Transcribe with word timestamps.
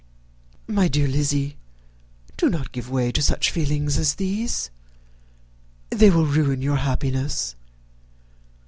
"My 0.67 0.87
dear 0.87 1.07
Lizzy, 1.07 1.57
do 2.35 2.49
not 2.49 2.71
give 2.71 2.89
way 2.89 3.11
to 3.11 3.21
such 3.21 3.51
feelings 3.51 3.99
as 3.99 4.15
these. 4.15 4.71
They 5.91 6.09
will 6.09 6.25
ruin 6.25 6.63
your 6.63 6.77
happiness. 6.77 7.55